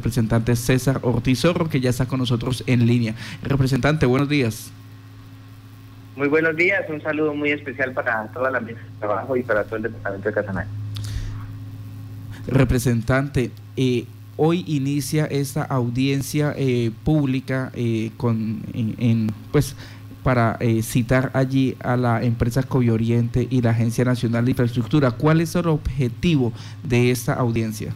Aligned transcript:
representante 0.00 0.54
César 0.54 1.00
Ortiz 1.02 1.40
Zorro, 1.40 1.68
que 1.68 1.80
ya 1.80 1.90
está 1.90 2.06
con 2.06 2.20
nosotros 2.20 2.62
en 2.68 2.86
línea. 2.86 3.16
Representante, 3.42 4.06
buenos 4.06 4.28
días. 4.28 4.70
Muy 6.14 6.28
buenos 6.28 6.54
días, 6.54 6.84
un 6.88 7.02
saludo 7.02 7.34
muy 7.34 7.50
especial 7.50 7.92
para 7.94 8.28
toda 8.28 8.48
la 8.52 8.60
mesa 8.60 8.78
de 8.78 8.98
trabajo 9.00 9.36
y 9.36 9.42
para 9.42 9.64
todo 9.64 9.74
el 9.74 9.82
departamento 9.82 10.28
de 10.28 10.34
Casanare. 10.36 10.68
Representante, 12.46 13.50
eh, 13.76 14.04
hoy 14.36 14.62
inicia 14.68 15.24
esta 15.24 15.64
audiencia 15.64 16.54
eh, 16.56 16.92
pública 17.02 17.72
eh, 17.74 18.12
con, 18.16 18.62
en, 18.74 19.32
pues, 19.50 19.74
para 20.22 20.60
citar 20.80 21.32
allí 21.34 21.76
a 21.80 21.96
la 21.96 22.22
empresa 22.22 22.62
Covioriente 22.62 23.48
y 23.50 23.62
la 23.62 23.70
Agencia 23.70 24.04
Nacional 24.04 24.44
de 24.44 24.52
Infraestructura. 24.52 25.10
¿Cuál 25.10 25.40
es 25.40 25.56
el 25.56 25.66
objetivo 25.66 26.52
de 26.84 27.10
esta 27.10 27.34
audiencia? 27.34 27.92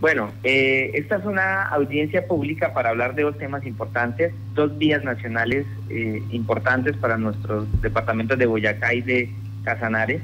Bueno, 0.00 0.30
eh, 0.44 0.90
esta 0.94 1.16
es 1.16 1.24
una 1.24 1.64
audiencia 1.68 2.26
pública 2.26 2.74
para 2.74 2.90
hablar 2.90 3.14
de 3.14 3.22
dos 3.22 3.38
temas 3.38 3.64
importantes, 3.64 4.32
dos 4.54 4.76
vías 4.76 5.02
nacionales 5.02 5.64
eh, 5.88 6.22
importantes 6.32 6.96
para 6.98 7.16
nuestros 7.16 7.66
departamentos 7.80 8.38
de 8.38 8.44
Boyacá 8.44 8.92
y 8.92 9.00
de 9.00 9.30
Casanares. 9.64 10.20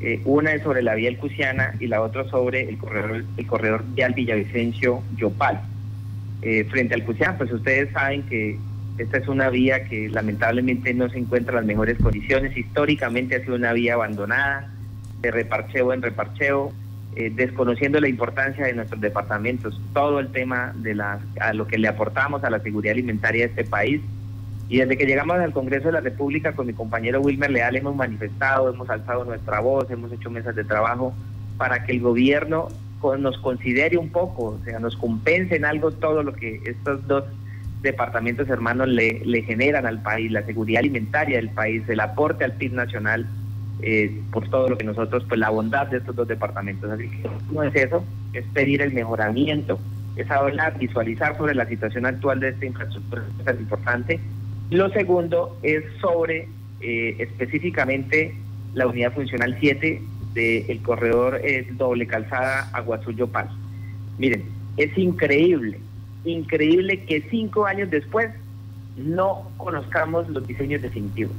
Eh, 0.00 0.22
una 0.24 0.52
es 0.52 0.62
sobre 0.62 0.82
la 0.82 0.94
vía 0.94 1.08
El 1.08 1.18
Cusiana 1.18 1.74
y 1.80 1.88
la 1.88 2.02
otra 2.02 2.24
sobre 2.30 2.68
el 2.68 2.78
corredor, 2.78 3.24
el 3.36 3.46
corredor 3.46 3.84
vial 3.94 4.14
Villavicencio-Yopal. 4.14 5.60
frente 6.70 6.94
al 6.94 7.04
Cusiana, 7.04 7.36
pues 7.36 7.52
ustedes 7.52 7.90
saben 7.92 8.22
que 8.22 8.58
esta 8.96 9.18
es 9.18 9.26
una 9.26 9.50
vía 9.50 9.84
que 9.84 10.08
lamentablemente 10.08 10.94
no 10.94 11.08
se 11.10 11.18
encuentra 11.18 11.54
en 11.54 11.56
las 11.56 11.66
mejores 11.66 11.98
condiciones. 11.98 12.56
Históricamente 12.56 13.34
ha 13.34 13.40
sido 13.40 13.56
una 13.56 13.72
vía 13.72 13.94
abandonada, 13.94 14.70
de 15.20 15.30
reparcheo 15.32 15.92
en 15.92 16.00
reparcheo, 16.00 16.72
eh, 17.16 17.32
desconociendo 17.34 18.00
la 18.00 18.08
importancia 18.08 18.64
de 18.64 18.72
nuestros 18.72 19.00
departamentos, 19.00 19.80
todo 19.92 20.20
el 20.20 20.28
tema 20.28 20.72
de 20.76 20.94
la, 20.94 21.18
a 21.40 21.52
lo 21.52 21.66
que 21.66 21.76
le 21.76 21.88
aportamos 21.88 22.44
a 22.44 22.50
la 22.50 22.60
seguridad 22.60 22.92
alimentaria 22.92 23.46
de 23.46 23.50
este 23.50 23.64
país. 23.64 24.00
Y 24.68 24.78
desde 24.78 24.96
que 24.96 25.06
llegamos 25.06 25.36
al 25.38 25.52
Congreso 25.52 25.86
de 25.86 25.92
la 25.92 26.00
República 26.00 26.52
con 26.52 26.68
mi 26.68 26.72
compañero 26.72 27.20
Wilmer 27.20 27.50
Leal 27.50 27.74
hemos 27.74 27.96
manifestado, 27.96 28.72
hemos 28.72 28.88
alzado 28.88 29.24
nuestra 29.24 29.58
voz, 29.58 29.90
hemos 29.90 30.12
hecho 30.12 30.30
mesas 30.30 30.54
de 30.54 30.62
trabajo 30.62 31.12
para 31.58 31.84
que 31.84 31.92
el 31.92 32.00
gobierno 32.00 32.68
nos 33.18 33.38
considere 33.38 33.96
un 33.96 34.10
poco, 34.10 34.44
o 34.44 34.60
sea, 34.64 34.78
nos 34.78 34.96
compense 34.96 35.56
en 35.56 35.64
algo 35.64 35.90
todo 35.90 36.22
lo 36.22 36.32
que 36.34 36.60
estos 36.64 37.06
dos 37.08 37.24
departamentos 37.82 38.48
hermanos 38.48 38.88
le, 38.88 39.22
le 39.24 39.42
generan 39.42 39.86
al 39.86 40.00
país, 40.02 40.30
la 40.30 40.44
seguridad 40.44 40.80
alimentaria 40.80 41.38
del 41.38 41.48
país, 41.48 41.82
el 41.88 41.98
aporte 41.98 42.44
al 42.44 42.52
PIB 42.52 42.74
nacional 42.74 43.26
eh, 43.82 44.20
por 44.32 44.48
todo 44.48 44.68
lo 44.68 44.78
que 44.78 44.84
nosotros, 44.84 45.24
pues 45.28 45.40
la 45.40 45.50
bondad 45.50 45.86
de 45.88 45.98
estos 45.98 46.14
dos 46.14 46.28
departamentos. 46.28 46.90
Así 46.90 47.08
que 47.08 47.28
no 47.52 47.62
es 47.62 47.74
eso, 47.74 48.04
es 48.32 48.44
pedir 48.52 48.82
el 48.82 48.92
mejoramiento, 48.92 49.78
es 50.16 50.30
hablar, 50.30 50.78
visualizar 50.78 51.36
sobre 51.36 51.54
la 51.54 51.66
situación 51.66 52.06
actual 52.06 52.40
de 52.40 52.50
esta 52.50 52.66
infraestructura, 52.66 53.24
es 53.46 53.60
importante. 53.60 54.20
Lo 54.70 54.90
segundo 54.90 55.58
es 55.62 55.84
sobre 56.00 56.48
eh, 56.80 57.16
específicamente 57.18 58.34
la 58.74 58.86
unidad 58.86 59.12
funcional 59.12 59.56
7 59.58 60.02
del 60.34 60.82
corredor 60.82 61.40
eh, 61.42 61.66
doble 61.72 62.06
calzada 62.06 62.70
Aguazul-Yopal. 62.72 63.48
Miren, 64.18 64.44
es 64.76 64.96
increíble, 64.96 65.80
increíble 66.24 67.04
que 67.04 67.22
cinco 67.30 67.66
años 67.66 67.90
después 67.90 68.30
no 68.96 69.50
conozcamos 69.56 70.28
los 70.28 70.46
diseños 70.46 70.82
definitivos. 70.82 71.34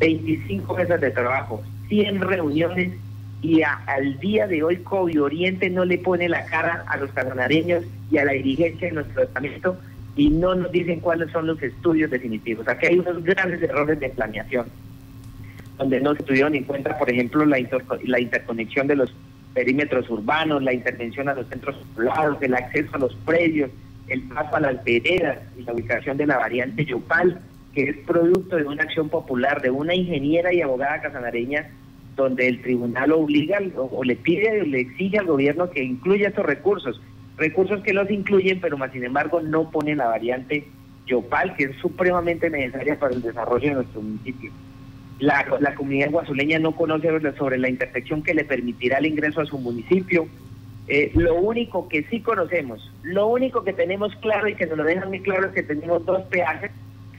25 0.00 0.74
mesas 0.74 1.00
de 1.00 1.10
trabajo, 1.10 1.62
100 1.88 2.20
reuniones 2.22 2.92
y 3.42 3.62
al 3.62 4.18
día 4.18 4.46
de 4.46 4.62
hoy 4.62 4.78
COVID 4.78 5.22
Oriente 5.22 5.70
no 5.70 5.84
le 5.84 5.98
pone 5.98 6.28
la 6.28 6.44
cara 6.46 6.84
a 6.88 6.96
los 6.96 7.10
casanareños 7.12 7.84
y 8.10 8.18
a 8.18 8.24
la 8.24 8.32
dirigencia 8.32 8.88
de 8.88 8.94
nuestro 8.94 9.20
departamento 9.20 9.78
y 10.16 10.28
no 10.30 10.54
nos 10.54 10.72
dicen 10.72 11.00
cuáles 11.00 11.30
son 11.30 11.46
los 11.46 11.62
estudios 11.62 12.10
definitivos. 12.10 12.66
Aquí 12.68 12.86
hay 12.86 12.98
unos 12.98 13.22
grandes 13.22 13.62
errores 13.62 14.00
de 14.00 14.08
planeación, 14.10 14.66
donde 15.78 16.00
no 16.00 16.14
se 16.14 16.22
tuvieron 16.22 16.54
en 16.54 16.64
cuenta, 16.64 16.98
por 16.98 17.08
ejemplo, 17.10 17.44
la, 17.44 17.58
la 18.04 18.20
interconexión 18.20 18.86
de 18.86 18.96
los 18.96 19.14
perímetros 19.54 20.08
urbanos, 20.10 20.62
la 20.62 20.72
intervención 20.72 21.28
a 21.28 21.34
los 21.34 21.46
centros 21.48 21.76
poblados, 21.94 22.38
el 22.42 22.54
acceso 22.54 22.90
a 22.96 22.98
los 22.98 23.14
predios, 23.24 23.70
el 24.08 24.22
paso 24.22 24.56
a 24.56 24.60
las 24.60 24.82
veredas 24.84 25.38
y 25.58 25.62
la 25.62 25.72
ubicación 25.72 26.16
de 26.16 26.26
la 26.26 26.38
variante 26.38 26.84
Yopal 26.84 27.40
que 27.74 27.90
es 27.90 27.96
producto 27.98 28.56
de 28.56 28.64
una 28.64 28.82
acción 28.82 29.08
popular 29.08 29.62
de 29.62 29.70
una 29.70 29.94
ingeniera 29.94 30.52
y 30.52 30.60
abogada 30.60 31.00
casanareña, 31.00 31.70
donde 32.16 32.48
el 32.48 32.60
tribunal 32.62 33.12
obliga 33.12 33.60
o, 33.76 34.04
le 34.04 34.16
pide 34.16 34.60
o 34.60 34.64
le 34.64 34.80
exige 34.80 35.18
al 35.18 35.26
gobierno 35.26 35.70
que 35.70 35.82
incluya 35.82 36.28
estos 36.28 36.44
recursos, 36.44 37.00
recursos 37.36 37.80
que 37.82 37.94
los 37.94 38.10
incluyen, 38.10 38.60
pero 38.60 38.76
más 38.76 38.92
sin 38.92 39.04
embargo 39.04 39.40
no 39.40 39.70
ponen 39.70 39.98
la 39.98 40.08
variante 40.08 40.66
Yopal, 41.06 41.56
que 41.56 41.64
es 41.64 41.76
supremamente 41.76 42.50
necesaria 42.50 42.98
para 42.98 43.14
el 43.14 43.22
desarrollo 43.22 43.68
de 43.68 43.74
nuestro 43.74 44.02
municipio. 44.02 44.50
La, 45.18 45.46
la 45.60 45.74
comunidad 45.74 46.10
guazuleña 46.10 46.58
no 46.58 46.72
conoce 46.72 47.08
sobre 47.36 47.58
la 47.58 47.68
intersección 47.68 48.22
que 48.22 48.34
le 48.34 48.44
permitirá 48.44 48.98
el 48.98 49.06
ingreso 49.06 49.40
a 49.40 49.46
su 49.46 49.58
municipio. 49.58 50.28
Eh, 50.88 51.12
lo 51.14 51.36
único 51.36 51.88
que 51.88 52.04
sí 52.04 52.20
conocemos, 52.20 52.90
lo 53.02 53.28
único 53.28 53.62
que 53.62 53.72
tenemos 53.72 54.14
claro 54.16 54.48
y 54.48 54.54
que 54.54 54.66
nos 54.66 54.78
lo 54.78 54.84
dejan 54.84 55.08
muy 55.08 55.20
claro 55.20 55.46
es 55.46 55.52
que 55.52 55.62
tenemos 55.62 56.04
dos 56.04 56.22
peajes 56.22 56.70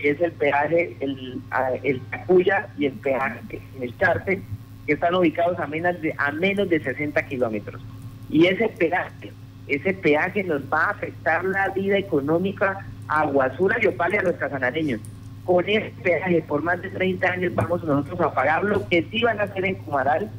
es 0.09 0.22
el 0.22 0.31
peaje, 0.34 0.95
el, 1.00 1.41
el 1.84 2.01
Tacuya 2.09 2.69
y 2.78 2.85
el 2.88 2.94
peaje 2.94 3.62
en 3.75 3.84
el 3.84 3.97
Charte, 3.97 4.41
que 4.85 4.94
están 4.94 5.16
ubicados 5.16 5.59
a 5.59 5.67
menos 5.67 6.01
de, 6.01 6.13
a 6.17 6.31
menos 6.31 6.69
de 6.69 6.81
60 6.81 7.25
kilómetros. 7.28 7.81
Y 8.29 8.47
ese 8.47 8.69
peaje, 8.69 9.31
ese 9.67 9.94
peaje 9.94 10.44
nos 10.44 10.62
va 10.72 10.85
a 10.85 10.89
afectar 10.91 11.44
la 11.45 11.69
vida 11.69 11.97
económica 11.97 12.85
a 13.07 13.25
Guasura, 13.25 13.79
Yopal 13.79 14.13
y 14.13 14.17
a 14.17 14.23
los 14.23 14.35
casanareños. 14.35 15.01
Con 15.45 15.67
ese 15.67 15.94
peaje 16.03 16.41
por 16.47 16.62
más 16.62 16.81
de 16.81 16.89
30 16.89 17.28
años 17.28 17.56
vamos 17.56 17.83
nosotros 17.83 18.22
a 18.22 18.33
pagar 18.33 18.63
lo 18.63 18.88
que 18.88 19.03
sí 19.12 19.22
van 19.22 19.39
a 19.39 19.44
hacer 19.44 19.66
en 19.66 19.75
Cumaral, 19.75 20.29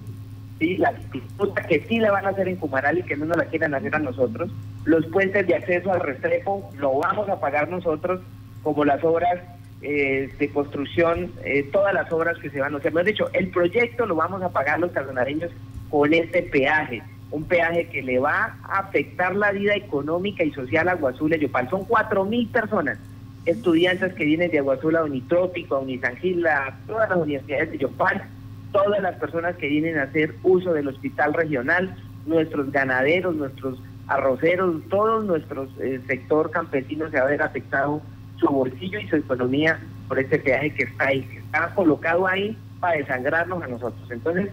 ¿sí? 0.58 0.76
la 0.78 0.92
disputa 1.12 1.62
que 1.62 1.84
sí 1.88 1.98
la 1.98 2.12
van 2.12 2.26
a 2.26 2.30
hacer 2.30 2.48
en 2.48 2.56
Cumaral 2.56 2.98
y 2.98 3.02
que 3.02 3.16
no 3.16 3.26
nos 3.26 3.36
la 3.36 3.44
quieran 3.46 3.74
hacer 3.74 3.94
a 3.94 3.98
nosotros. 3.98 4.50
Los 4.84 5.04
puentes 5.06 5.46
de 5.46 5.54
acceso 5.54 5.92
al 5.92 6.00
Restrepo 6.00 6.70
lo 6.78 6.98
vamos 6.98 7.28
a 7.28 7.38
pagar 7.38 7.68
nosotros 7.68 8.20
como 8.62 8.84
las 8.84 9.02
obras 9.04 9.40
eh, 9.82 10.32
de 10.38 10.48
construcción, 10.50 11.32
eh, 11.44 11.68
todas 11.72 11.92
las 11.92 12.10
obras 12.12 12.38
que 12.38 12.50
se 12.50 12.60
van 12.60 12.74
a 12.74 12.78
hacer. 12.78 12.92
Hemos 12.92 13.04
dicho, 13.04 13.28
el 13.32 13.48
proyecto 13.48 14.06
lo 14.06 14.14
vamos 14.14 14.42
a 14.42 14.50
pagar 14.50 14.78
los 14.78 14.92
carbonareños 14.92 15.50
con 15.90 16.14
este 16.14 16.42
peaje, 16.42 17.02
un 17.30 17.44
peaje 17.44 17.88
que 17.88 18.02
le 18.02 18.18
va 18.18 18.56
a 18.62 18.78
afectar 18.78 19.34
la 19.34 19.50
vida 19.52 19.74
económica 19.74 20.44
y 20.44 20.52
social 20.52 20.88
a 20.88 20.92
Aguazul 20.92 21.34
y 21.34 21.38
Yopal. 21.40 21.68
Son 21.68 21.84
cuatro 21.84 22.24
mil 22.24 22.46
personas, 22.48 22.98
estudiantes 23.44 24.14
que 24.14 24.24
vienen 24.24 24.50
de 24.50 24.60
Aguazul 24.60 24.96
a 24.96 25.04
Unitrópico, 25.04 25.76
a 25.76 25.80
Unisangil, 25.80 26.46
a 26.46 26.76
todas 26.86 27.08
las 27.10 27.18
universidades 27.18 27.72
de 27.72 27.78
Yopal, 27.78 28.22
todas 28.70 29.02
las 29.02 29.16
personas 29.16 29.56
que 29.56 29.68
vienen 29.68 29.98
a 29.98 30.04
hacer 30.04 30.34
uso 30.42 30.72
del 30.72 30.88
hospital 30.88 31.34
regional, 31.34 31.96
nuestros 32.24 32.70
ganaderos, 32.70 33.34
nuestros 33.34 33.82
arroceros, 34.06 34.82
todo 34.88 35.22
nuestro 35.22 35.66
eh, 35.80 36.00
sector 36.06 36.50
campesino 36.50 37.10
se 37.10 37.18
va 37.18 37.24
a 37.24 37.30
ver 37.30 37.42
afectado 37.42 38.00
su 38.42 38.48
bolsillo 38.48 38.98
y 38.98 39.08
su 39.08 39.16
economía 39.16 39.80
por 40.08 40.18
ese 40.18 40.38
peaje 40.38 40.74
que 40.74 40.82
está 40.82 41.06
ahí, 41.06 41.22
que 41.22 41.38
está 41.38 41.74
colocado 41.74 42.26
ahí 42.26 42.56
para 42.80 42.98
desangrarnos 42.98 43.62
a 43.62 43.68
nosotros. 43.68 44.10
Entonces, 44.10 44.50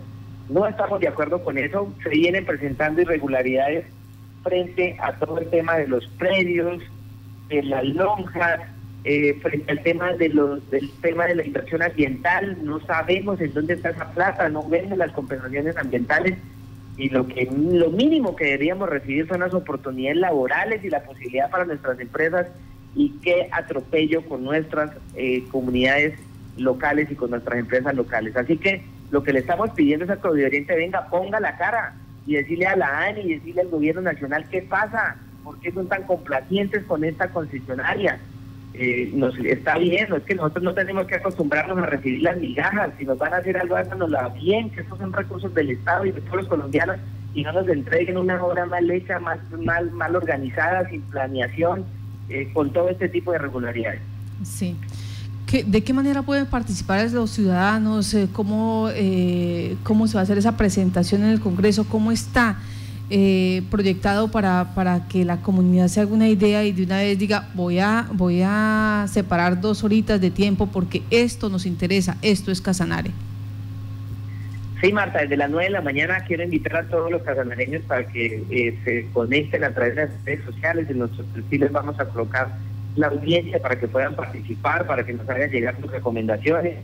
no 0.47 0.67
estamos 0.67 0.99
de 0.99 1.07
acuerdo 1.07 1.43
con 1.43 1.57
eso, 1.57 1.91
se 2.03 2.09
vienen 2.09 2.45
presentando 2.45 3.01
irregularidades 3.01 3.85
frente 4.43 4.95
a 5.01 5.13
todo 5.13 5.39
el 5.39 5.49
tema 5.49 5.75
de 5.77 5.87
los 5.87 6.07
predios, 6.17 6.81
de 7.49 7.63
las 7.63 7.83
lonjas, 7.83 8.61
eh, 9.03 9.37
frente 9.41 9.71
al 9.71 9.81
tema 9.81 10.13
de 10.13 10.29
los 10.29 10.69
del 10.71 10.89
tema 11.01 11.25
de 11.25 11.35
la 11.35 11.45
inversión 11.45 11.81
ambiental, 11.81 12.57
no 12.63 12.79
sabemos 12.81 13.39
en 13.41 13.53
dónde 13.53 13.73
está 13.75 13.89
esa 13.89 14.11
plata, 14.11 14.49
no 14.49 14.67
vemos 14.67 14.97
las 14.97 15.11
compensaciones 15.11 15.75
ambientales 15.77 16.37
y 16.97 17.09
lo 17.09 17.25
que 17.27 17.49
lo 17.51 17.91
mínimo 17.91 18.35
que 18.35 18.45
deberíamos 18.45 18.89
recibir 18.89 19.27
son 19.27 19.39
las 19.39 19.53
oportunidades 19.53 20.17
laborales 20.17 20.83
y 20.83 20.89
la 20.89 21.01
posibilidad 21.03 21.49
para 21.49 21.65
nuestras 21.65 21.99
empresas 21.99 22.47
y 22.99 23.11
qué 23.21 23.47
atropello 23.53 24.25
con 24.25 24.43
nuestras 24.43 24.91
eh, 25.15 25.45
comunidades 25.51 26.19
locales 26.57 27.09
y 27.09 27.15
con 27.15 27.29
nuestras 27.29 27.57
empresas 27.57 27.95
locales. 27.95 28.35
Así 28.35 28.57
que 28.57 28.83
lo 29.09 29.23
que 29.23 29.31
le 29.31 29.39
estamos 29.39 29.69
pidiendo 29.69 30.03
es 30.03 30.11
a 30.11 30.17
Código 30.17 30.45
Oriente, 30.45 30.75
venga, 30.75 31.07
ponga 31.07 31.39
la 31.39 31.55
cara 31.57 31.95
y 32.27 32.35
decirle 32.35 32.67
a 32.67 32.75
la 32.75 33.05
ANI 33.05 33.21
y 33.21 33.35
decirle 33.35 33.61
al 33.61 33.69
gobierno 33.69 34.01
nacional 34.01 34.45
qué 34.51 34.63
pasa, 34.63 35.15
por 35.45 35.57
qué 35.61 35.71
son 35.71 35.87
tan 35.87 36.03
complacientes 36.03 36.83
con 36.83 37.05
esta 37.05 37.29
concesionaria. 37.29 38.19
Eh, 38.73 39.09
nos 39.13 39.37
está 39.39 39.77
bien, 39.77 40.09
no 40.09 40.17
es 40.17 40.23
que 40.23 40.35
nosotros 40.35 40.63
no 40.65 40.73
tenemos 40.73 41.07
que 41.07 41.15
acostumbrarnos 41.15 41.77
a 41.77 41.85
recibir 41.85 42.21
las 42.21 42.35
migajas, 42.35 42.91
si 42.97 43.05
nos 43.05 43.17
van 43.17 43.33
a 43.33 43.37
hacer 43.37 43.57
algo, 43.57 43.77
háganosla 43.77 44.27
bien, 44.29 44.71
que 44.71 44.81
estos 44.81 44.99
son 44.99 45.13
recursos 45.13 45.53
del 45.55 45.71
Estado 45.71 46.05
y 46.05 46.11
de 46.11 46.19
todos 46.19 46.35
los 46.35 46.47
colombianos 46.47 46.97
y 47.33 47.43
no 47.43 47.53
nos 47.53 47.67
entreguen 47.69 48.17
una 48.17 48.43
obra 48.43 48.65
mal 48.65 48.91
hecha, 48.91 49.19
más 49.19 49.39
mal, 49.57 49.89
mal 49.91 50.17
organizada, 50.17 50.87
sin 50.89 51.01
planeación 51.03 51.85
eh, 52.29 52.49
con 52.53 52.71
todo 52.71 52.89
este 52.89 53.09
tipo 53.09 53.31
de 53.31 53.39
regularidades. 53.39 54.01
Sí. 54.43 54.75
¿De 55.51 55.83
qué 55.83 55.93
manera 55.93 56.21
pueden 56.21 56.45
participar 56.45 57.09
los 57.11 57.31
ciudadanos? 57.31 58.13
Eh, 58.13 58.27
¿Cómo, 58.31 58.87
eh, 58.93 59.75
¿Cómo 59.83 60.07
se 60.07 60.13
va 60.13 60.19
a 60.19 60.23
hacer 60.23 60.37
esa 60.37 60.55
presentación 60.55 61.23
en 61.23 61.29
el 61.29 61.39
Congreso? 61.39 61.85
¿Cómo 61.85 62.11
está 62.11 62.59
eh, 63.09 63.63
proyectado 63.71 64.27
para, 64.27 64.75
para 64.75 65.07
que 65.07 65.25
la 65.25 65.41
comunidad 65.41 65.87
se 65.87 66.01
haga 66.01 66.13
una 66.13 66.29
idea 66.29 66.63
y 66.63 66.71
de 66.71 66.83
una 66.83 66.97
vez 66.97 67.17
diga, 67.17 67.49
voy 67.55 67.79
a, 67.79 68.07
voy 68.13 68.41
a 68.43 69.07
separar 69.11 69.59
dos 69.59 69.83
horitas 69.83 70.21
de 70.21 70.29
tiempo 70.29 70.67
porque 70.67 71.01
esto 71.09 71.49
nos 71.49 71.65
interesa, 71.65 72.17
esto 72.21 72.51
es 72.51 72.61
Casanare? 72.61 73.11
Sí, 74.81 74.93
Marta, 74.93 75.19
desde 75.19 75.35
las 75.35 75.49
9 75.49 75.65
de 75.65 75.71
la 75.71 75.81
mañana 75.81 76.23
quiero 76.25 76.43
invitar 76.43 76.77
a 76.77 76.87
todos 76.87 77.11
los 77.11 77.21
casanareños 77.23 77.83
para 77.83 78.05
que 78.05 78.43
eh, 78.49 78.77
se 78.85 79.07
conecten 79.11 79.65
a 79.65 79.71
través 79.73 79.95
de 79.95 80.05
las 80.05 80.23
redes 80.23 80.45
sociales. 80.45 80.89
En 80.89 80.99
nuestros 80.99 81.27
perfiles 81.27 81.69
vamos 81.73 81.99
a 81.99 82.05
colocar 82.05 82.47
la 82.95 83.07
audiencia 83.07 83.59
para 83.59 83.77
que 83.77 83.89
puedan 83.89 84.15
participar, 84.15 84.87
para 84.87 85.05
que 85.05 85.13
nos 85.13 85.27
hagan 85.27 85.51
llegar 85.51 85.75
sus 85.81 85.91
recomendaciones. 85.91 86.77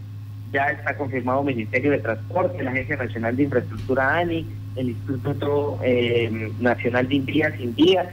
Ya 0.51 0.67
está 0.71 0.97
confirmado 0.97 1.39
el 1.39 1.55
Ministerio 1.55 1.91
de 1.91 1.99
Transporte, 1.99 2.61
la 2.63 2.71
Agencia 2.71 2.97
Nacional 2.97 3.37
de 3.37 3.43
Infraestructura 3.43 4.17
ANI, 4.17 4.45
el 4.75 4.89
Instituto 4.89 5.79
eh, 5.81 6.51
Nacional 6.59 7.07
de 7.07 7.15
Invías, 7.15 7.59
Invías. 7.61 8.07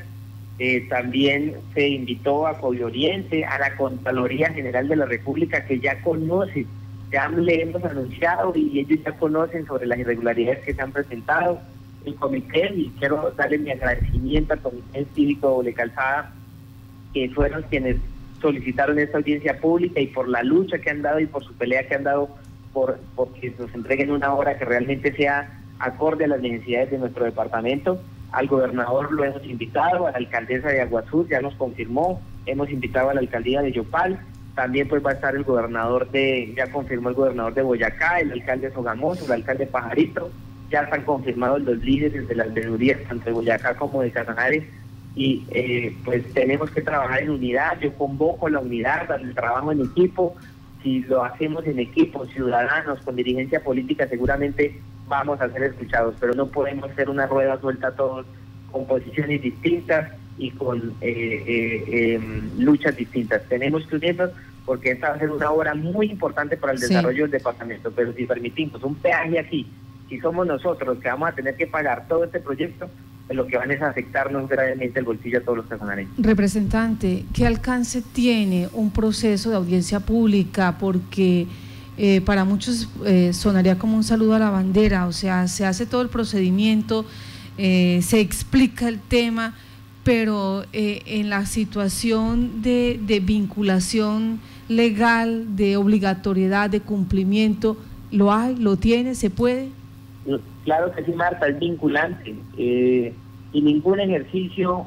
Eh, 0.61 0.87
también 0.91 1.57
se 1.75 1.89
invitó 1.89 2.47
a 2.47 2.59
Coyo 2.59 2.87
Oriente, 2.87 3.45
a 3.45 3.59
la 3.59 3.77
Contraloría 3.77 4.53
General 4.53 4.87
de 4.87 4.95
la 4.95 5.07
República, 5.07 5.65
que 5.65 5.81
ya 5.81 6.01
conoce 6.03 6.67
ya 7.13 7.29
le 7.29 7.63
hemos 7.63 7.85
anunciado 7.85 8.53
y 8.57 8.81
ellos 8.81 9.01
ya 9.05 9.13
conocen 9.13 9.67
sobre 9.67 9.87
las 9.87 9.99
irregularidades 9.99 10.65
que 10.65 10.75
se 10.75 10.83
han 10.83 10.93
presentado. 10.93 11.61
El 12.07 12.15
comité, 12.17 12.73
y 12.75 12.89
quiero 12.99 13.31
darle 13.37 13.59
mi 13.59 13.71
agradecimiento 13.71 14.55
al 14.55 14.61
Comité 14.61 15.07
Cívico 15.15 15.63
de 15.63 15.75
Calzada, 15.75 16.33
que 17.13 17.29
fueron 17.31 17.63
quienes 17.65 17.99
solicitaron 18.41 18.99
esta 18.99 19.19
audiencia 19.19 19.61
pública 19.61 20.01
y 20.01 20.09
por 20.09 20.29
la 20.29 20.43
lucha 20.43 20.79
que 20.79 20.91
han 20.91 21.03
dado 21.03 21.21
y 21.21 21.27
por 21.27 21.45
su 21.45 21.55
pelea 21.55 21.87
que 21.87 21.95
han 21.95 22.05
dado 22.05 22.29
por 22.73 22.99
porque 23.15 23.55
nos 23.59 23.73
entreguen 23.75 24.11
una 24.11 24.33
hora 24.35 24.59
que 24.59 24.65
realmente 24.65 25.15
sea 25.15 25.61
acorde 25.79 26.25
a 26.25 26.29
las 26.29 26.41
necesidades 26.41 26.91
de 26.91 26.99
nuestro 26.99 27.25
departamento. 27.25 28.01
Al 28.33 28.49
gobernador 28.49 29.13
lo 29.13 29.25
hemos 29.25 29.45
invitado, 29.45 30.07
a 30.07 30.13
la 30.13 30.17
alcaldesa 30.17 30.69
de 30.69 30.81
Aguazú 30.81 31.29
ya 31.29 31.41
nos 31.41 31.55
confirmó, 31.55 32.21
hemos 32.47 32.71
invitado 32.71 33.11
a 33.11 33.15
la 33.15 33.21
alcaldía 33.21 33.61
de 33.61 33.73
Yopal, 33.73 34.19
también 34.55 34.89
pues 34.89 35.05
va 35.05 35.11
a 35.11 35.15
estar 35.15 35.35
el 35.35 35.45
gobernador 35.45 36.11
de, 36.11 36.53
ya 36.57 36.71
confirmó 36.71 37.09
el 37.09 37.15
gobernador 37.15 37.55
de 37.55 37.63
Boyacá, 37.63 38.21
el 38.21 38.33
alcalde 38.33 38.71
Sogamoso, 38.73 39.25
el 39.25 39.33
alcalde 39.33 39.67
Pajarito, 39.67 40.31
ya 40.71 40.83
están 40.83 41.05
confirmados 41.05 41.63
los 41.63 41.79
líderes 41.79 42.29
de 42.29 42.35
las 42.35 42.53
veedurías 42.53 43.01
tanto 43.09 43.27
de 43.27 43.33
Boyacá 43.33 43.75
como 43.77 44.03
de 44.03 44.11
Casanares 44.11 44.65
y 45.15 45.45
eh, 45.51 45.97
pues 46.05 46.33
tenemos 46.33 46.71
que 46.71 46.83
trabajar 46.83 47.23
en 47.23 47.31
unidad, 47.31 47.79
yo 47.81 47.93
convoco 47.95 48.49
la 48.49 48.61
unidad, 48.61 49.11
el 49.21 49.35
trabajo 49.35 49.73
en 49.73 49.83
equipo, 49.83 50.35
si 50.83 51.01
lo 51.01 51.25
hacemos 51.25 51.67
en 51.67 51.79
equipo, 51.79 52.27
ciudadanos, 52.27 53.01
con 53.01 53.17
dirigencia 53.17 53.63
política, 53.63 54.09
seguramente 54.09 54.81
vamos 55.09 55.41
a 55.41 55.51
ser 55.51 55.65
escuchados, 55.65 56.15
pero 56.19 56.35
no 56.35 56.47
podemos 56.47 56.91
ser 56.95 57.11
una 57.11 57.27
rueda 57.27 57.61
suelta 57.61 57.95
todos 57.95 58.27
con 58.71 58.87
posiciones 58.87 59.43
distintas 59.43 60.11
y 60.39 60.51
con 60.51 60.95
eh, 61.01 61.45
eh, 61.47 62.15
em, 62.15 62.51
luchas 62.59 62.97
distintas. 62.97 63.43
Tenemos 63.49 63.87
que 63.87 63.97
unirnos 63.97 64.31
porque 64.65 64.93
esta 64.93 65.11
va 65.11 65.17
a 65.17 65.19
ser 65.19 65.31
una 65.31 65.51
obra 65.51 65.75
muy 65.75 66.11
importante 66.11 66.57
para 66.57 66.73
el 66.73 66.79
desarrollo 66.79 67.23
del 67.23 67.33
departamento, 67.33 67.91
pero 67.91 68.13
si 68.13 68.27
permitimos 68.27 68.83
un 68.83 68.95
peaje 68.95 69.39
aquí, 69.39 69.67
si 70.09 70.21
somos 70.21 70.47
nosotros 70.47 70.95
los 70.95 70.99
que 70.99 71.09
vamos 71.09 71.29
a 71.29 71.33
tener 71.33 71.57
que 71.57 71.67
pagar 71.67 72.07
todo 72.07 72.25
este 72.25 72.39
proyecto, 72.39 72.89
pues 73.27 73.37
lo 73.37 73.47
que 73.47 73.57
van 73.57 73.71
es 73.71 73.83
a 73.83 73.89
afectarnos 73.89 74.49
gravemente 74.49 75.01
el 75.01 75.05
bolsillo 75.05 75.39
a 75.39 75.41
todos 75.43 75.59
los 75.59 75.67
casanareños. 75.67 76.13
Representante, 76.19 77.25
¿qué 77.33 77.47
alcance 77.47 78.03
tiene 78.03 78.69
un 78.73 78.93
proceso 78.93 79.51
de 79.51 79.57
audiencia 79.57 80.01
pública? 80.01 80.77
Porque 80.79 81.49
eh, 81.99 82.21
para 82.21 82.45
muchos 82.45 82.89
sonaría 83.33 83.79
como 83.79 83.97
un 83.97 84.05
saludo 84.05 84.35
a 84.35 84.39
la 84.39 84.51
bandera, 84.51 85.07
o 85.07 85.13
sea, 85.13 85.49
se 85.49 85.67
hace 85.67 85.87
todo 85.87 86.03
el 86.03 86.09
procedimiento, 86.09 87.05
se 87.57 88.21
explica 88.21 88.89
el 88.89 89.01
tema, 89.01 89.55
pero 90.05 90.65
eh, 90.73 91.03
en 91.07 91.31
la 91.31 91.47
situación 91.47 92.63
de, 92.63 92.99
vinculación 93.23 94.41
legal, 94.69 95.57
de 95.57 95.77
obligatoriedad, 95.77 96.71
de 96.71 96.81
cumplimiento, 96.81 97.77
¿lo 98.11 98.33
hay? 98.33 98.57
¿Lo 98.57 98.77
tiene? 98.77 99.15
¿Se 99.15 99.31
puede? 99.31 99.69
Claro 100.65 100.93
que 100.93 101.05
sí, 101.05 101.13
Marta, 101.13 101.47
es 101.49 101.59
vinculante. 101.59 102.35
Eh, 102.57 103.15
y 103.53 103.61
ningún 103.63 104.01
ejercicio 104.01 104.87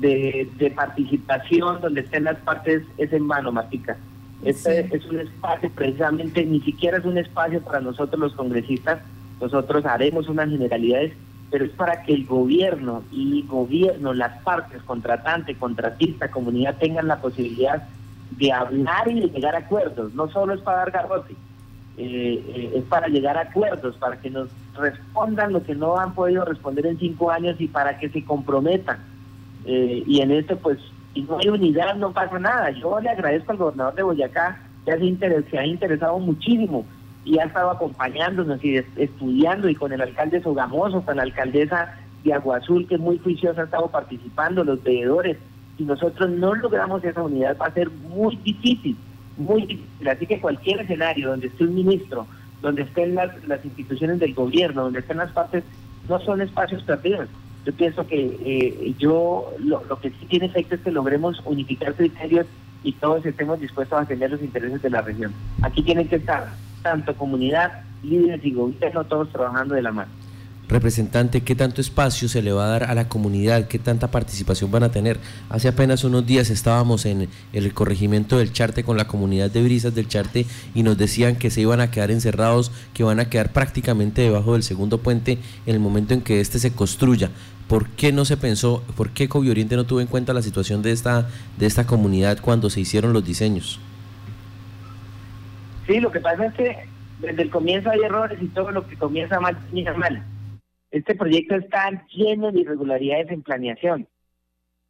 de, 0.00 0.72
participación 0.74 1.80
donde 1.80 2.00
estén 2.00 2.24
las 2.24 2.38
partes 2.38 2.82
es 2.98 3.12
en 3.12 3.28
vano, 3.28 3.52
Martica. 3.52 3.96
Este 4.44 4.88
es 4.94 5.04
un 5.06 5.20
espacio, 5.20 5.70
precisamente, 5.72 6.44
ni 6.44 6.60
siquiera 6.60 6.98
es 6.98 7.04
un 7.04 7.16
espacio 7.16 7.60
para 7.62 7.80
nosotros 7.80 8.18
los 8.18 8.34
congresistas. 8.34 9.00
Nosotros 9.40 9.84
haremos 9.86 10.28
unas 10.28 10.50
generalidades 10.50 11.12
pero 11.52 11.66
es 11.66 11.70
para 11.72 12.02
que 12.02 12.14
el 12.14 12.24
gobierno 12.24 13.04
y 13.12 13.42
gobierno, 13.46 14.14
las 14.14 14.42
partes, 14.42 14.82
contratante, 14.84 15.54
contratista, 15.54 16.30
comunidad, 16.30 16.78
tengan 16.78 17.06
la 17.06 17.20
posibilidad 17.20 17.82
de 18.30 18.50
hablar 18.50 19.10
y 19.10 19.20
de 19.20 19.26
llegar 19.28 19.54
a 19.54 19.58
acuerdos. 19.58 20.14
No 20.14 20.30
solo 20.30 20.54
es 20.54 20.62
para 20.62 20.78
dar 20.78 20.90
garrote, 20.90 21.34
eh, 21.98 22.42
eh, 22.54 22.72
es 22.76 22.84
para 22.84 23.08
llegar 23.08 23.36
a 23.36 23.42
acuerdos, 23.42 23.96
para 23.98 24.18
que 24.18 24.30
nos 24.30 24.48
respondan 24.74 25.52
lo 25.52 25.62
que 25.62 25.74
no 25.74 25.98
han 25.98 26.14
podido 26.14 26.46
responder 26.46 26.86
en 26.86 26.98
cinco 26.98 27.30
años 27.30 27.60
y 27.60 27.68
para 27.68 27.98
que 27.98 28.08
se 28.08 28.24
comprometan. 28.24 28.96
Eh, 29.66 30.04
y 30.06 30.22
en 30.22 30.30
esto, 30.30 30.56
pues, 30.56 30.78
si 31.12 31.20
no 31.20 31.36
hay 31.38 31.50
unidad, 31.50 31.96
no 31.96 32.14
pasa 32.14 32.38
nada. 32.38 32.70
Yo 32.70 32.98
le 32.98 33.10
agradezco 33.10 33.52
al 33.52 33.58
gobernador 33.58 33.94
de 33.94 34.02
Boyacá, 34.02 34.58
que 34.86 35.44
se 35.50 35.58
ha 35.58 35.66
interesado 35.66 36.18
muchísimo 36.18 36.86
y 37.24 37.38
ha 37.38 37.44
estado 37.44 37.70
acompañándonos 37.70 38.64
y 38.64 38.76
estudiando 38.96 39.68
y 39.68 39.74
con 39.74 39.92
el 39.92 40.00
alcalde 40.00 40.42
Sogamoso, 40.42 41.02
con 41.02 41.16
la 41.16 41.22
alcaldesa 41.22 41.96
de 42.24 42.32
Aguazul, 42.32 42.86
que 42.86 42.96
es 42.96 43.00
muy 43.00 43.18
juiciosa, 43.18 43.62
ha 43.62 43.64
estado 43.64 43.88
participando, 43.88 44.64
los 44.64 44.82
veedores. 44.82 45.36
Si 45.78 45.84
nosotros 45.84 46.30
no 46.30 46.54
logramos 46.54 47.02
esa 47.04 47.22
unidad 47.22 47.56
va 47.60 47.66
a 47.66 47.74
ser 47.74 47.90
muy 47.90 48.36
difícil, 48.36 48.96
muy 49.36 49.62
difícil. 49.62 50.08
Así 50.08 50.26
que 50.26 50.40
cualquier 50.40 50.80
escenario 50.80 51.30
donde 51.30 51.46
esté 51.46 51.64
un 51.64 51.74
ministro, 51.74 52.26
donde 52.60 52.82
estén 52.82 53.14
las, 53.14 53.30
las 53.46 53.64
instituciones 53.64 54.18
del 54.18 54.34
gobierno, 54.34 54.84
donde 54.84 55.00
estén 55.00 55.16
las 55.18 55.32
partes, 55.32 55.64
no 56.08 56.20
son 56.20 56.40
espacios 56.40 56.82
perdidos. 56.82 57.28
Yo 57.64 57.72
pienso 57.72 58.06
que 58.06 58.36
eh, 58.44 58.94
yo 58.98 59.52
lo, 59.60 59.84
lo 59.84 60.00
que 60.00 60.10
sí 60.10 60.26
tiene 60.28 60.46
efecto 60.46 60.74
es 60.74 60.80
que 60.80 60.90
logremos 60.90 61.40
unificar 61.44 61.94
criterios 61.94 62.46
y 62.82 62.92
todos 62.94 63.24
estemos 63.24 63.60
dispuestos 63.60 63.96
a 63.96 64.00
defender 64.00 64.32
los 64.32 64.42
intereses 64.42 64.82
de 64.82 64.90
la 64.90 65.02
región. 65.02 65.32
Aquí 65.62 65.82
tienen 65.82 66.08
que 66.08 66.16
estar 66.16 66.48
tanto 66.82 67.14
comunidad, 67.16 67.82
líderes 68.02 68.44
y 68.44 68.52
gobierno, 68.52 69.04
todos 69.04 69.30
trabajando 69.30 69.74
de 69.74 69.82
la 69.82 69.92
mano. 69.92 70.10
Representante, 70.68 71.42
¿qué 71.42 71.54
tanto 71.54 71.82
espacio 71.82 72.28
se 72.28 72.40
le 72.40 72.50
va 72.50 72.64
a 72.64 72.68
dar 72.68 72.84
a 72.84 72.94
la 72.94 73.06
comunidad? 73.06 73.68
¿Qué 73.68 73.78
tanta 73.78 74.10
participación 74.10 74.70
van 74.70 74.84
a 74.84 74.90
tener? 74.90 75.18
Hace 75.50 75.68
apenas 75.68 76.02
unos 76.02 76.24
días 76.24 76.48
estábamos 76.48 77.04
en 77.04 77.28
el 77.52 77.74
corregimiento 77.74 78.38
del 78.38 78.52
Charte 78.52 78.82
con 78.82 78.96
la 78.96 79.06
comunidad 79.06 79.50
de 79.50 79.62
Brisas 79.62 79.94
del 79.94 80.08
Charte 80.08 80.46
y 80.74 80.82
nos 80.82 80.96
decían 80.96 81.36
que 81.36 81.50
se 81.50 81.60
iban 81.60 81.82
a 81.82 81.90
quedar 81.90 82.10
encerrados, 82.10 82.72
que 82.94 83.04
van 83.04 83.20
a 83.20 83.28
quedar 83.28 83.52
prácticamente 83.52 84.22
debajo 84.22 84.54
del 84.54 84.62
segundo 84.62 84.96
puente 84.96 85.38
en 85.66 85.74
el 85.74 85.80
momento 85.80 86.14
en 86.14 86.22
que 86.22 86.40
éste 86.40 86.58
se 86.58 86.72
construya. 86.72 87.30
¿Por 87.68 87.90
qué 87.90 88.10
no 88.12 88.24
se 88.24 88.38
pensó, 88.38 88.82
por 88.96 89.10
qué 89.10 89.28
Covi 89.28 89.50
Oriente 89.50 89.76
no 89.76 89.84
tuvo 89.84 90.00
en 90.00 90.06
cuenta 90.06 90.32
la 90.32 90.42
situación 90.42 90.80
de 90.80 90.92
esta, 90.92 91.28
de 91.58 91.66
esta 91.66 91.86
comunidad 91.86 92.38
cuando 92.40 92.70
se 92.70 92.80
hicieron 92.80 93.12
los 93.12 93.26
diseños? 93.26 93.78
Sí, 95.92 96.00
lo 96.00 96.10
que 96.10 96.20
pasa 96.20 96.46
es 96.46 96.54
que 96.54 96.76
desde 97.20 97.42
el 97.42 97.50
comienzo 97.50 97.90
hay 97.90 98.00
errores 98.00 98.40
y 98.40 98.48
todo 98.48 98.70
lo 98.70 98.88
que 98.88 98.96
comienza 98.96 99.38
mal 99.40 99.58
termina 99.58 99.92
mal. 99.92 100.24
Este 100.90 101.14
proyecto 101.14 101.54
está 101.54 101.90
lleno 102.08 102.50
de 102.50 102.60
irregularidades 102.60 103.30
en 103.30 103.42
planeación, 103.42 104.08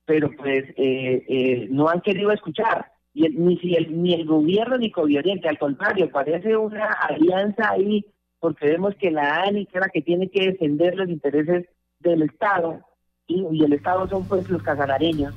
pero 0.05 0.31
pues 0.31 0.65
eh, 0.77 1.25
eh, 1.29 1.67
no 1.71 1.89
han 1.89 2.03
querido 2.03 2.31
escuchar. 2.31 2.93
Y 3.15 3.29
ni, 3.31 3.59
si 3.59 3.75
el, 3.75 4.01
ni 4.01 4.15
el 4.15 4.27
gobierno 4.27 4.79
ni 4.79 4.93
Covioriente, 4.93 5.49
al 5.49 5.59
contrario, 5.59 6.09
parece 6.09 6.57
una 6.57 6.87
alianza 6.93 7.71
ahí, 7.71 8.07
porque 8.39 8.69
vemos 8.69 8.95
que 8.95 9.11
la 9.11 9.43
ANI, 9.43 9.63
es 9.63 9.81
la 9.81 9.89
que 9.89 10.03
tiene 10.03 10.31
que 10.31 10.53
defender 10.53 10.95
los 10.95 11.09
intereses 11.09 11.67
del 11.99 12.23
Estado, 12.23 12.79
y 13.27 13.65
el 13.65 13.73
Estado 13.73 14.09
son 14.09 14.29
pues 14.29 14.49
los 14.49 14.63
casanareños, 14.63 15.35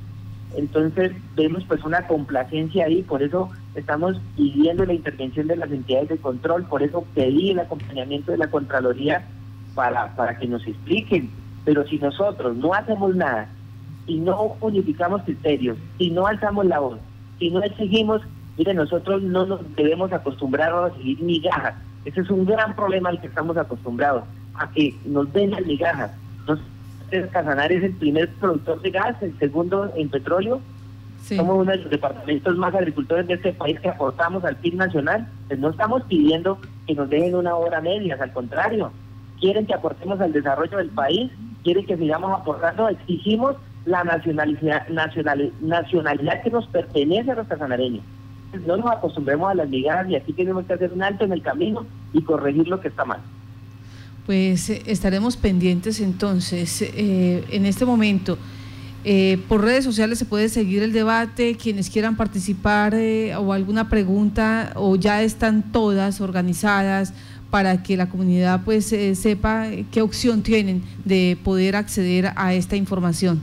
entonces 0.56 1.10
vemos 1.34 1.64
pues 1.64 1.82
una 1.82 2.06
complacencia 2.06 2.84
ahí, 2.84 3.02
por 3.02 3.24
eso 3.24 3.50
estamos 3.76 4.20
pidiendo 4.36 4.84
la 4.84 4.94
intervención 4.94 5.46
de 5.46 5.56
las 5.56 5.70
entidades 5.70 6.08
de 6.08 6.18
control, 6.18 6.64
por 6.64 6.82
eso 6.82 7.04
pedí 7.14 7.50
el 7.50 7.60
acompañamiento 7.60 8.32
de 8.32 8.38
la 8.38 8.50
Contraloría 8.50 9.24
para, 9.74 10.14
para 10.16 10.38
que 10.38 10.46
nos 10.46 10.66
expliquen. 10.66 11.30
Pero 11.64 11.86
si 11.86 11.98
nosotros 11.98 12.56
no 12.56 12.74
hacemos 12.74 13.14
nada, 13.14 13.48
si 14.06 14.18
no 14.18 14.56
unificamos 14.60 15.22
criterios, 15.22 15.76
si 15.98 16.10
no 16.10 16.26
alzamos 16.26 16.66
la 16.66 16.78
voz, 16.78 16.98
si 17.38 17.50
no 17.50 17.62
exigimos, 17.62 18.22
mire, 18.56 18.72
nosotros 18.72 19.22
no 19.22 19.46
nos 19.46 19.60
debemos 19.76 20.12
acostumbrar 20.12 20.72
a 20.72 20.88
recibir 20.88 21.20
migajas. 21.20 21.74
Ese 22.04 22.20
es 22.20 22.30
un 22.30 22.46
gran 22.46 22.74
problema 22.76 23.10
al 23.10 23.20
que 23.20 23.26
estamos 23.26 23.56
acostumbrados, 23.56 24.24
a 24.54 24.70
que 24.70 24.94
nos 25.04 25.32
den 25.32 25.50
las 25.50 25.66
migajas. 25.66 26.12
Casanar 27.30 27.70
es 27.70 27.84
el 27.84 27.92
primer 27.92 28.28
productor 28.34 28.80
de 28.82 28.90
gas, 28.90 29.22
el 29.22 29.38
segundo 29.38 29.92
en 29.94 30.08
petróleo. 30.08 30.60
Somos 31.22 31.58
uno 31.62 31.72
de 31.72 31.78
los 31.78 31.90
departamentos 31.90 32.56
más 32.56 32.74
agricultores 32.74 33.26
de 33.26 33.34
este 33.34 33.52
país 33.52 33.80
que 33.80 33.88
aportamos 33.88 34.44
al 34.44 34.56
PIB 34.56 34.76
nacional. 34.76 35.28
Pues 35.48 35.58
no 35.58 35.70
estamos 35.70 36.02
pidiendo 36.04 36.58
que 36.86 36.94
nos 36.94 37.10
dejen 37.10 37.34
una 37.34 37.56
hora 37.56 37.80
media, 37.80 38.16
al 38.20 38.32
contrario. 38.32 38.92
Quieren 39.40 39.66
que 39.66 39.74
aportemos 39.74 40.20
al 40.20 40.32
desarrollo 40.32 40.78
del 40.78 40.90
país 40.90 41.30
quiere 41.66 41.84
que 41.84 41.96
sigamos 41.96 42.30
aportando, 42.32 42.88
exigimos 42.88 43.56
la 43.86 44.04
nacionalidad, 44.04 44.86
nacional, 44.88 45.52
nacionalidad 45.60 46.40
que 46.44 46.50
nos 46.50 46.64
pertenece 46.68 47.32
a 47.32 47.34
los 47.34 47.48
casanareños. 47.48 48.04
No 48.64 48.76
nos 48.76 48.88
acostumbremos 48.92 49.50
a 49.50 49.54
las 49.54 49.68
migajas 49.68 50.08
y 50.08 50.14
aquí 50.14 50.32
tenemos 50.32 50.64
que 50.64 50.74
hacer 50.74 50.92
un 50.92 51.02
alto 51.02 51.24
en 51.24 51.32
el 51.32 51.42
camino 51.42 51.84
y 52.12 52.22
corregir 52.22 52.68
lo 52.68 52.80
que 52.80 52.86
está 52.86 53.04
mal. 53.04 53.18
Pues 54.26 54.70
eh, 54.70 54.84
estaremos 54.86 55.36
pendientes 55.36 56.00
entonces. 56.00 56.82
Eh, 56.82 57.44
en 57.50 57.66
este 57.66 57.84
momento, 57.84 58.38
eh, 59.04 59.38
por 59.48 59.62
redes 59.62 59.84
sociales 59.84 60.18
se 60.18 60.24
puede 60.24 60.48
seguir 60.48 60.82
el 60.82 60.92
debate, 60.92 61.56
quienes 61.56 61.90
quieran 61.90 62.16
participar 62.16 62.94
o 63.38 63.52
alguna 63.52 63.88
pregunta, 63.88 64.72
o 64.74 64.96
ya 64.96 65.22
están 65.22 65.72
todas 65.72 66.20
organizadas 66.20 67.14
para 67.50 67.82
que 67.82 67.96
la 67.96 68.08
comunidad 68.08 68.62
pues 68.64 68.86
sepa 69.14 69.66
qué 69.92 70.02
opción 70.02 70.42
tienen 70.42 70.82
de 71.04 71.38
poder 71.44 71.76
acceder 71.76 72.32
a 72.34 72.54
esta 72.54 72.76
información. 72.76 73.40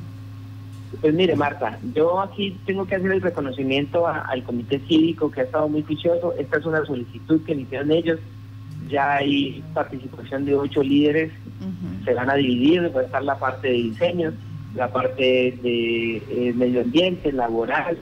Pues 1.01 1.13
mire, 1.13 1.35
Marta, 1.35 1.79
yo 1.93 2.21
aquí 2.21 2.57
tengo 2.65 2.85
que 2.85 2.95
hacer 2.95 3.11
el 3.11 3.21
reconocimiento 3.21 4.07
al 4.07 4.43
comité 4.43 4.79
cívico 4.87 5.31
que 5.31 5.41
ha 5.41 5.43
estado 5.43 5.67
muy 5.67 5.81
juicioso. 5.81 6.33
Esta 6.37 6.59
es 6.59 6.65
una 6.65 6.85
solicitud 6.85 7.41
que 7.45 7.53
iniciaron 7.53 7.91
ellos. 7.91 8.19
Ya 8.89 9.15
hay 9.15 9.63
participación 9.73 10.45
de 10.45 10.55
ocho 10.55 10.83
líderes. 10.83 11.31
Se 12.05 12.13
van 12.13 12.29
a 12.29 12.35
dividir, 12.35 12.91
va 12.95 13.01
a 13.01 13.03
estar 13.03 13.23
la 13.23 13.39
parte 13.39 13.69
de 13.69 13.73
diseño, 13.73 14.33
la 14.75 14.91
parte 14.91 15.57
de 15.61 16.17
eh, 16.17 16.53
medio 16.55 16.81
ambiente, 16.81 17.31
laboral. 17.31 17.97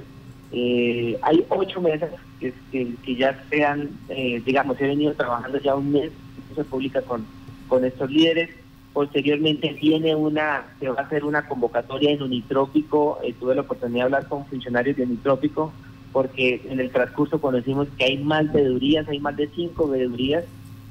Eh, 0.51 1.17
hay 1.21 1.45
ocho 1.49 1.81
mesas 1.81 2.11
que, 2.39 2.53
que, 2.71 3.15
ya 3.15 3.41
se 3.49 3.63
han, 3.63 3.89
eh, 4.09 4.41
digamos, 4.45 4.79
he 4.81 4.87
venido 4.87 5.13
trabajando 5.13 5.59
ya 5.59 5.75
un 5.75 5.91
mes, 5.91 6.11
se 6.55 6.63
publica 6.65 7.01
con, 7.01 7.25
con 7.69 7.85
estos 7.85 8.09
líderes 8.11 8.49
Posteriormente 8.93 9.71
viene 9.81 10.15
una, 10.15 10.65
se 10.79 10.89
va 10.89 10.99
a 10.99 11.05
hacer 11.05 11.23
una 11.23 11.47
convocatoria 11.47 12.11
en 12.11 12.21
Unitrópico, 12.21 13.19
eh, 13.23 13.33
tuve 13.39 13.55
la 13.55 13.61
oportunidad 13.61 13.99
de 13.99 14.03
hablar 14.03 14.27
con 14.27 14.45
funcionarios 14.47 14.97
de 14.97 15.03
Unitrópico, 15.03 15.71
porque 16.11 16.61
en 16.69 16.81
el 16.81 16.91
transcurso 16.91 17.39
conocimos 17.39 17.87
que 17.97 18.03
hay 18.03 18.17
más 18.17 18.51
veedurías, 18.51 19.07
hay 19.07 19.19
más 19.21 19.37
de 19.37 19.47
cinco 19.55 19.87
veedurías, 19.87 20.43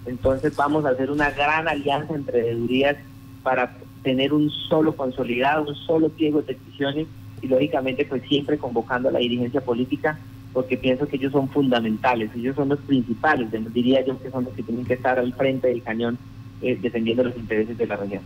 entonces 0.06 0.56
vamos 0.56 0.86
a 0.86 0.90
hacer 0.90 1.10
una 1.10 1.30
gran 1.30 1.68
alianza 1.68 2.14
entre 2.14 2.40
veedurías 2.40 2.96
para 3.42 3.76
tener 4.02 4.32
un 4.32 4.50
solo 4.50 4.96
consolidado, 4.96 5.68
un 5.68 5.74
solo 5.74 6.08
pliego 6.08 6.42
de 6.42 6.54
decisiones 6.54 7.06
y 7.42 7.48
lógicamente 7.48 8.04
pues 8.04 8.22
siempre 8.28 8.58
convocando 8.58 9.08
a 9.08 9.12
la 9.12 9.18
dirigencia 9.18 9.60
política 9.60 10.18
porque 10.52 10.76
pienso 10.76 11.06
que 11.06 11.16
ellos 11.16 11.32
son 11.32 11.48
fundamentales, 11.48 12.30
ellos 12.34 12.56
son 12.56 12.70
los 12.70 12.78
principales, 12.80 13.48
diría 13.72 14.04
yo 14.04 14.20
que 14.20 14.30
son 14.30 14.44
los 14.44 14.54
que 14.54 14.62
tienen 14.62 14.84
que 14.84 14.94
estar 14.94 15.18
al 15.18 15.32
frente 15.34 15.68
del 15.68 15.82
cañón 15.82 16.18
eh, 16.60 16.78
defendiendo 16.80 17.22
los 17.24 17.36
intereses 17.36 17.78
de 17.78 17.86
la 17.86 17.96
región. 17.96 18.22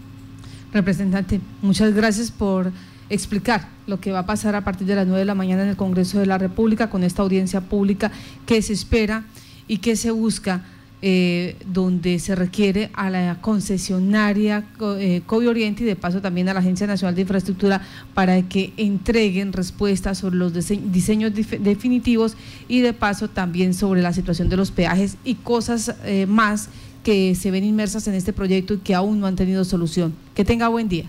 Representante, 0.72 1.40
muchas 1.62 1.94
gracias 1.94 2.30
por 2.30 2.72
explicar 3.10 3.68
lo 3.86 4.00
que 4.00 4.12
va 4.12 4.20
a 4.20 4.26
pasar 4.26 4.54
a 4.54 4.64
partir 4.64 4.86
de 4.86 4.94
las 4.94 5.06
9 5.06 5.20
de 5.20 5.24
la 5.26 5.34
mañana 5.34 5.62
en 5.62 5.68
el 5.68 5.76
Congreso 5.76 6.18
de 6.18 6.26
la 6.26 6.38
República 6.38 6.88
con 6.88 7.04
esta 7.04 7.22
audiencia 7.22 7.60
pública 7.60 8.10
que 8.46 8.60
se 8.62 8.72
espera 8.72 9.24
y 9.68 9.78
que 9.78 9.96
se 9.96 10.10
busca. 10.10 10.64
Eh, 11.06 11.56
donde 11.66 12.18
se 12.18 12.34
requiere 12.34 12.88
a 12.94 13.10
la 13.10 13.36
concesionaria 13.42 14.64
eh, 14.80 15.20
Oriente 15.28 15.82
y 15.82 15.86
de 15.86 15.96
paso 15.96 16.22
también 16.22 16.48
a 16.48 16.54
la 16.54 16.60
Agencia 16.60 16.86
Nacional 16.86 17.14
de 17.14 17.20
Infraestructura 17.20 17.82
para 18.14 18.40
que 18.40 18.72
entreguen 18.78 19.52
respuestas 19.52 20.16
sobre 20.16 20.36
los 20.36 20.54
diseños 20.54 21.32
definitivos 21.34 22.38
y 22.68 22.80
de 22.80 22.94
paso 22.94 23.28
también 23.28 23.74
sobre 23.74 24.00
la 24.00 24.14
situación 24.14 24.48
de 24.48 24.56
los 24.56 24.70
peajes 24.70 25.18
y 25.24 25.34
cosas 25.34 25.94
eh, 26.06 26.24
más 26.24 26.70
que 27.02 27.34
se 27.34 27.50
ven 27.50 27.64
inmersas 27.64 28.08
en 28.08 28.14
este 28.14 28.32
proyecto 28.32 28.72
y 28.72 28.78
que 28.78 28.94
aún 28.94 29.20
no 29.20 29.26
han 29.26 29.36
tenido 29.36 29.62
solución. 29.66 30.14
Que 30.34 30.42
tenga 30.42 30.68
buen 30.68 30.88
día. 30.88 31.04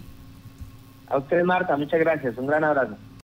A 1.08 1.20
usted, 1.20 1.42
Marta, 1.46 1.78
muchas 1.78 2.02
gracias. 2.02 2.38
Un 2.38 2.48
gran 2.48 2.66
abrazo. 2.66 2.98